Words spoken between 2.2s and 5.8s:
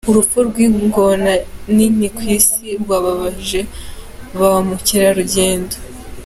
Isi rwababaje ba mukerarugendo